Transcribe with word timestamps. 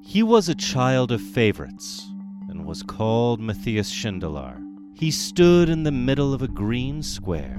He 0.00 0.22
was 0.22 0.48
a 0.48 0.54
child 0.54 1.12
of 1.12 1.20
favorites 1.20 2.06
and 2.48 2.64
was 2.64 2.82
called 2.82 3.40
Matthias 3.40 3.92
Sindelar. 3.92 4.62
He 4.94 5.10
stood 5.10 5.68
in 5.68 5.82
the 5.82 5.92
middle 5.92 6.32
of 6.32 6.42
a 6.42 6.48
green 6.48 7.02
square 7.02 7.58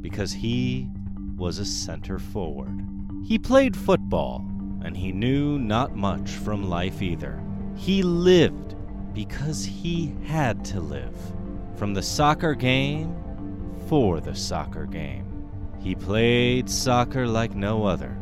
because 0.00 0.32
he 0.32 0.88
was 1.36 1.58
a 1.58 1.64
center 1.64 2.18
forward. 2.18 2.82
He 3.24 3.38
played 3.38 3.76
football 3.76 4.44
and 4.82 4.96
he 4.96 5.12
knew 5.12 5.58
not 5.58 5.96
much 5.96 6.30
from 6.30 6.68
life 6.68 7.02
either. 7.02 7.42
He 7.76 8.02
lived 8.02 8.74
because 9.12 9.64
he 9.64 10.14
had 10.24 10.64
to 10.66 10.80
live. 10.80 11.16
From 11.76 11.92
the 11.92 12.02
soccer 12.02 12.54
game 12.54 13.14
for 13.88 14.20
the 14.20 14.34
soccer 14.34 14.86
game. 14.86 15.24
He 15.80 15.94
played 15.94 16.70
soccer 16.70 17.26
like 17.26 17.54
no 17.54 17.84
other. 17.84 18.16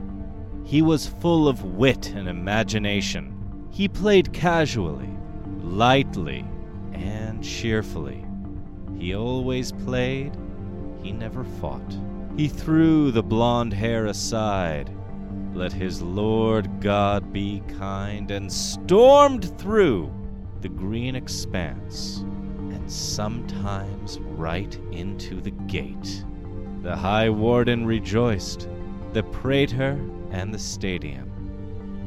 He 0.65 0.81
was 0.81 1.07
full 1.07 1.47
of 1.47 1.63
wit 1.63 2.11
and 2.15 2.27
imagination. 2.27 3.69
He 3.71 3.87
played 3.87 4.33
casually, 4.33 5.11
lightly, 5.61 6.45
and 6.93 7.45
cheerfully. 7.45 8.25
He 8.99 9.15
always 9.15 9.73
played, 9.73 10.37
he 11.03 11.13
never 11.13 11.45
fought. 11.45 11.99
He 12.37 12.49
threw 12.49 13.11
the 13.11 13.23
blond 13.23 13.75
hair 13.75 14.07
aside, 14.07 14.91
let 15.53 15.73
his 15.73 16.01
Lord 16.01 16.81
God 16.81 17.33
be 17.33 17.63
kind, 17.79 18.31
and 18.31 18.51
stormed 18.51 19.57
through 19.59 20.11
the 20.63 20.69
green 20.71 21.15
expanse, 21.15 22.25
and 22.71 22.91
sometimes 22.91 24.19
right 24.21 24.75
into 24.93 25.41
the 25.41 25.51
gate. 25.51 26.25
The 26.83 26.97
High 26.97 27.29
Warden 27.29 27.85
rejoiced, 27.85 28.69
the 29.13 29.23
Prater 29.25 29.97
and 30.35 30.53
the 30.53 30.59
Stadium, 30.59 31.29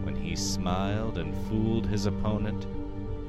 when 0.03 0.13
he 0.13 0.35
smiled 0.35 1.17
and 1.17 1.33
fooled 1.47 1.87
his 1.87 2.07
opponent 2.07 2.65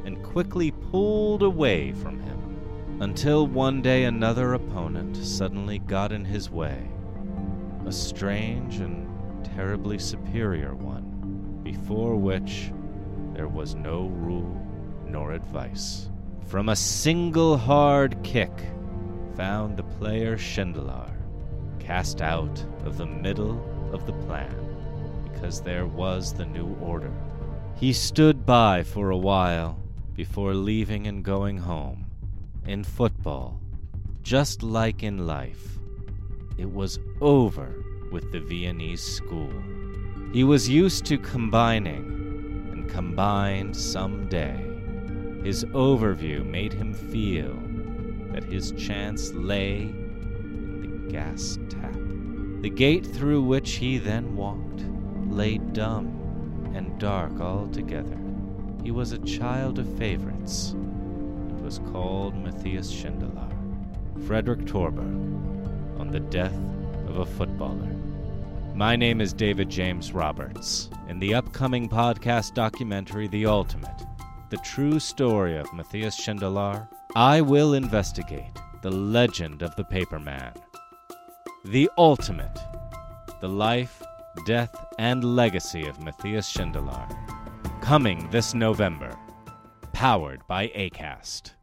and 0.05 0.21
quickly 0.25 0.73
pulled 0.73 1.45
away 1.45 1.93
from 1.93 2.19
him, 2.19 2.99
until 3.01 3.47
one 3.47 3.81
day 3.81 4.05
another 4.05 4.55
opponent 4.55 5.17
suddenly 5.17 5.79
got 5.79 6.11
in 6.11 6.25
his 6.25 6.51
way, 6.51 6.91
a 7.87 7.93
strange 7.93 8.81
and 8.81 9.09
terribly 9.45 10.01
superior 10.01 10.75
one, 10.75 11.61
before 11.63 12.17
which 12.17 12.73
there 13.35 13.47
was 13.47 13.77
no 13.77 14.09
rule 14.09 14.61
nor 15.07 15.31
advice. 15.31 16.11
From 16.49 16.71
a 16.71 16.77
single 16.77 17.57
hard 17.57 18.21
kick, 18.25 18.51
found 19.37 19.77
the 19.77 19.85
player 19.85 20.37
Sindelar 20.37 21.13
cast 21.79 22.21
out 22.21 22.65
of 22.85 22.99
the 22.99 23.07
middle 23.07 23.63
of 23.93 24.05
the 24.05 24.13
plan, 24.13 24.65
because 25.39 25.61
there 25.61 25.87
was 25.87 26.33
the 26.33 26.45
new 26.45 26.75
order. 26.81 27.13
He 27.77 27.93
stood 27.93 28.45
by 28.45 28.83
for 28.83 29.11
a 29.11 29.17
while 29.17 29.81
before 30.17 30.53
leaving 30.53 31.07
and 31.07 31.25
going 31.25 31.59
home. 31.59 32.07
In 32.67 32.83
football, 32.83 33.61
just 34.23 34.65
like 34.65 35.05
in 35.05 35.29
life, 35.29 35.79
it 36.59 36.71
was 36.71 36.99
over 37.21 37.85
with 38.11 38.33
the 38.33 38.41
Viennese 38.41 39.03
school. 39.03 39.53
He 40.33 40.43
was 40.43 40.69
used 40.69 41.07
to 41.07 41.19
combining, 41.19 42.69
and 42.73 42.91
combined 42.91 43.77
someday. 43.77 44.61
His 45.45 45.65
overview 45.67 46.45
made 46.45 46.73
him 46.73 46.93
feel 46.93 47.55
that 48.33 48.43
his 48.43 48.73
chance 48.73 49.33
lay 49.33 49.83
in 49.83 50.81
the 51.07 51.13
gas 51.13 51.61
tap. 51.69 51.95
The 52.61 52.71
gate 52.71 53.07
through 53.07 53.43
which 53.43 53.77
he 53.77 53.99
then 53.99 54.35
walked 54.35 54.83
lay 55.29 55.59
dumb 55.59 56.73
and 56.75 56.99
dark 56.99 57.41
altogether. 57.41 58.19
He 58.83 58.91
was 58.91 59.13
a 59.13 59.19
child 59.19 59.79
of 59.79 59.99
favorites. 59.99 60.71
and 60.73 61.61
was 61.63 61.79
called 61.93 62.35
Matthias 62.35 62.93
Sindelar. 62.93 63.49
Frederick 64.27 64.61
Torberg 64.61 66.01
on 66.01 66.11
the 66.11 66.21
death 66.21 66.57
of 67.07 67.19
a 67.19 67.27
footballer. 67.27 67.95
My 68.75 68.95
name 68.97 69.21
is 69.21 69.33
David 69.33 69.69
James 69.69 70.13
Roberts. 70.13 70.89
In 71.09 71.19
the 71.19 71.35
upcoming 71.35 71.89
podcast 71.89 72.55
documentary, 72.55 73.27
The 73.29 73.47
Ultimate, 73.47 74.07
the 74.51 74.59
true 74.59 75.01
story 75.01 75.57
of 75.57 75.73
Matthias 75.73 76.21
Sindelar, 76.21 76.89
I 77.17 77.41
will 77.41 77.75
investigate 77.75 78.53
the 78.83 78.91
legend 78.91 79.63
of 79.63 79.75
the 79.77 79.85
Paperman. 79.85 80.55
The 81.65 81.91
Ultimate, 81.99 82.59
the 83.41 83.49
life, 83.49 84.03
death, 84.45 84.75
and 84.99 85.37
legacy 85.37 85.87
of 85.87 86.01
Matthias 86.03 86.53
Sindelar. 86.53 87.09
Coming 87.81 88.29
this 88.31 88.55
November. 88.55 89.17
Powered 89.93 90.47
by 90.47 90.69
ACAST. 90.69 91.55